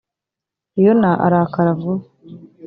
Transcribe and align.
yona 0.83 1.11
arakara 1.25 1.71
vuba. 1.81 2.05